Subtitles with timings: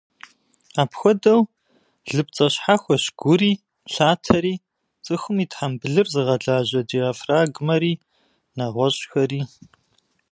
[0.81, 1.41] Апхуэдэу,
[2.15, 3.53] лыпцӏэ щхьэхуэщ гури,
[3.93, 4.55] лъатэри,
[5.05, 7.93] цӏыхум и тхьэмбылыр зыгъэлажьэ диафрагмэри,
[8.57, 9.41] нэгъуэщӏхэри.